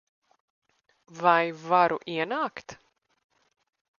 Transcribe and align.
Vai 1.25 1.51
varu 1.73 1.99
ienākt? 2.15 2.77